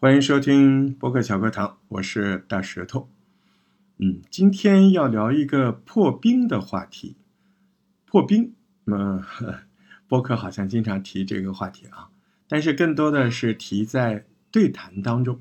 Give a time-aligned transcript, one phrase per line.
[0.00, 3.08] 欢迎收听播客小课堂，我是大石头。
[3.98, 7.16] 嗯，今天要聊一个破冰的话题。
[8.06, 9.26] 破冰，那么
[10.06, 12.10] 播客好像经常提这个话题啊，
[12.46, 15.40] 但是更多的是提在对谈当中，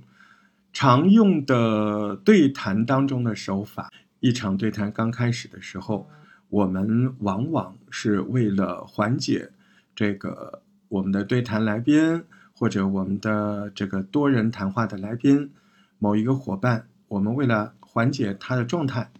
[0.74, 3.92] 常用的对谈当中的手法。
[4.22, 6.10] 一场对谈刚开始的时候，
[6.50, 9.52] 我们往往是为了缓解
[9.96, 12.24] 这个我们的对谈来宾。
[12.60, 15.52] 或者我们的这个多人谈话的来宾，
[16.00, 19.12] 某一个伙伴，我们为了缓解他的状态，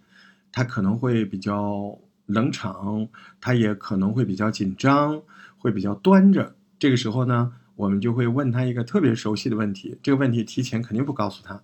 [0.50, 1.96] 他可能会比较
[2.26, 3.06] 冷场，
[3.40, 5.22] 他也可能会比较紧张，
[5.56, 6.56] 会比较端着。
[6.80, 11.62] 这个时候呢，我们就会问他一个特别熟悉的问题，这个问题提前肯定不告诉他，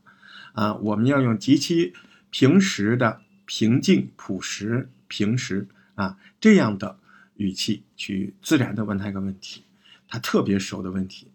[0.53, 1.93] 啊，我们要用极其
[2.31, 7.01] 平时的、平静、朴实、平时啊这样的
[7.35, 9.65] 语气去自然的问他一个问题，
[10.07, 11.33] 他特别熟的问题。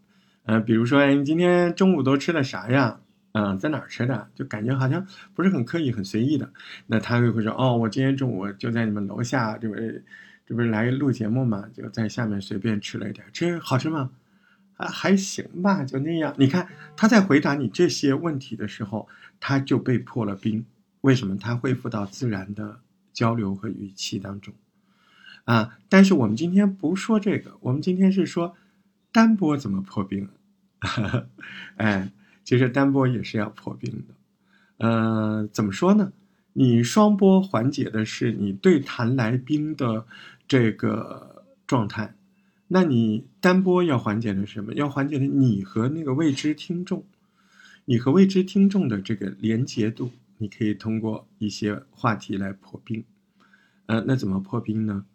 [0.51, 2.99] 嗯，比如说，你今天中午都吃的啥呀？
[3.33, 4.27] 嗯，在哪儿吃的？
[4.33, 6.51] 就感觉好像不是很刻意、很随意的。
[6.87, 10.03] 那他就会说：“哦，我今天中午就在你们楼下，这不是
[10.47, 11.65] 这不是来录节目嘛？
[11.71, 13.23] 就在下面随便吃了一点。
[13.31, 14.09] 这好吃吗？
[14.77, 16.33] 啊，还行吧，就那样。
[16.35, 19.07] 你看他在回答你这些问题的时候，
[19.39, 20.65] 他就被破了冰。
[21.01, 21.37] 为什么？
[21.37, 22.79] 他恢复到自然的
[23.13, 24.51] 交流和语气当中
[25.43, 25.77] 啊。
[25.87, 28.57] 但是我们今天不说这个，我们今天是说
[29.11, 30.27] 单波怎么破冰。
[31.77, 32.11] 哎，
[32.43, 34.13] 其实单波也是要破冰的。
[34.77, 36.13] 呃，怎么说呢？
[36.53, 40.05] 你双波缓解的是你对谈来宾的
[40.47, 42.15] 这个状态，
[42.67, 44.73] 那你单波要缓解的是什么？
[44.73, 47.05] 要缓解的你和那个未知听众，
[47.85, 53.03] 你和未知听众的这个连结度，你可以通过一些话题来破冰。
[53.85, 55.05] 呃，那怎么破冰呢？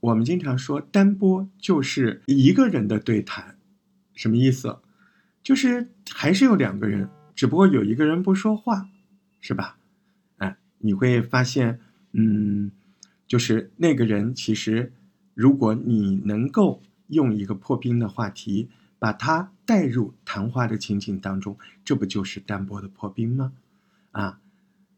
[0.00, 3.56] 我们经常说单波就是一个人的对谈，
[4.14, 4.78] 什么意思？
[5.42, 8.88] 就是还是有两个人，只不过有一个人不说话，
[9.40, 9.76] 是吧？
[10.36, 11.80] 哎，你会发现，
[12.12, 12.70] 嗯，
[13.26, 14.92] 就是那个人其实，
[15.34, 18.68] 如果你能够用一个破冰的话题
[19.00, 23.52] 把他带入谈话的情景当中，这不就是单薄的破冰吗？
[24.12, 24.38] 啊，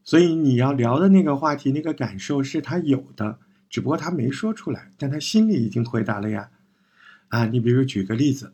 [0.03, 3.39] 所以你要聊的那个话题，那个感受是他有的，
[3.71, 6.51] 只不过他没说出来，但他心里已经回答了呀。
[7.29, 8.53] 啊，你比如举个例子。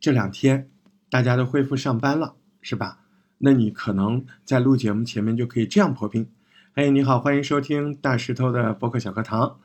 [0.00, 0.70] 这两天
[1.10, 3.00] 大家都恢复上班了，是吧？
[3.36, 6.26] 那你可能在录节目前面就可以这样破冰。
[6.72, 9.58] 哎，你好，欢迎收听大石头的播客小课堂。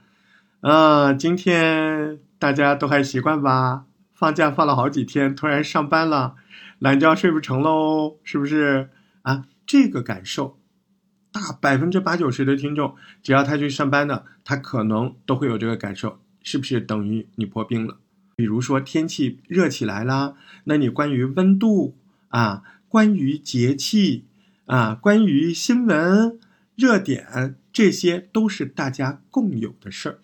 [0.59, 3.85] 啊，今天大家都还习惯吧？
[4.13, 6.35] 放假放了好几天，突然上班了，
[6.79, 8.89] 懒觉睡不成喽，是不是？
[9.21, 10.59] 啊，这个感受，
[11.31, 17.99] 大百分之八九十的听众，只要他去上班的，他可能都会有这个感受，是不是等于你破冰了？
[18.35, 20.35] 比如说天气热起来啦，
[20.65, 21.95] 那你关于温度
[22.27, 24.25] 啊，关于节气
[24.65, 26.37] 啊，关于新闻
[26.75, 30.19] 热点，这些都是大家共有的事儿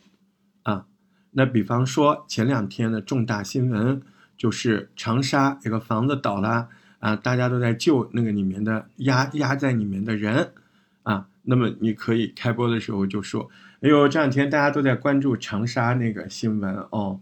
[0.63, 0.85] 啊。
[1.31, 4.01] 那比方说前两天的重大新闻，
[4.37, 6.67] 就是长沙有个房子倒了
[6.99, 10.51] 啊，大家都在救那个里面的压压在里面的人
[11.03, 11.27] 啊。
[11.43, 13.49] 那么你可以开播的时候就说
[13.81, 17.21] ：“哎呦，这两天大家都在关注长沙那个新闻哦。”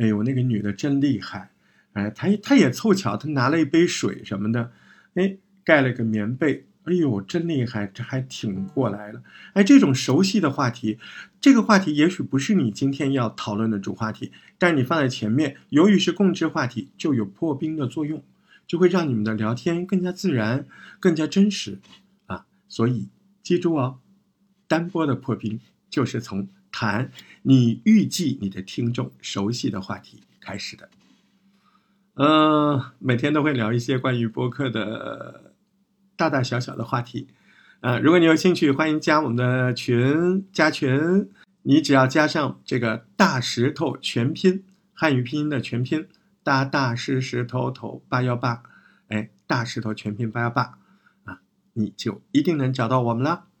[0.00, 1.50] 哎呦，那个女的真厉害，
[1.92, 4.72] 哎，她她也凑巧，她拿了一杯水什么的，
[5.12, 9.22] 哎，盖了个棉被，哎呦，真厉害，这还挺过来了。
[9.52, 10.98] 哎，这种熟悉的话题，
[11.38, 18.24] 这个话题也许不是你今天要讨论的主话题，但你放在前面，由于是共知话题，就有破冰的作用，
[18.66, 20.66] 就会让你们的聊天更加自然，
[20.98, 21.78] 更加真实
[22.24, 22.46] 啊。
[22.68, 23.10] 所以
[23.42, 23.98] 记住哦，
[24.66, 26.48] 单波的破冰就是从。
[26.72, 27.10] 谈
[27.42, 30.88] 你预计你的听众熟悉的话题开始的，
[32.14, 35.54] 嗯，每天都会聊一些关于播客的
[36.16, 37.28] 大大小小的话题，
[37.80, 41.30] 啊，如果你有兴趣，欢迎加我们的群，加群，
[41.62, 46.06] 你只要加上这个大石头全拼汉语拼音的全拼
[46.42, 48.62] 大大石石头头八幺八，
[49.08, 50.78] 哎，大石头全拼八幺八，
[51.24, 51.40] 啊，
[51.72, 53.44] 你就一定能找到我们了。